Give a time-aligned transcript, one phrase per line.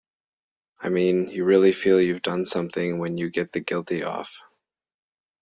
[0.79, 4.35] I mean, you really feel you've done something when you get the guilty off.